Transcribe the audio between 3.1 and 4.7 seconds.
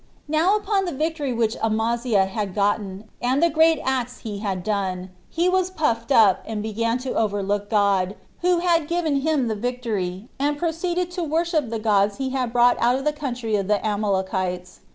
and the great acts he had